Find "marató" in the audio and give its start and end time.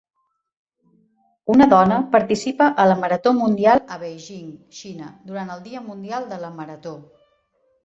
3.03-3.35, 6.59-6.99